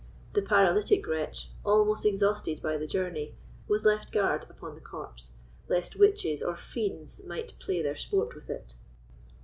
[0.33, 3.35] The paralytic wretch, almost exhausted by the journey,
[3.67, 5.33] was left guard upon the corpse,
[5.67, 8.73] lest witches or fiends might play their sport with it.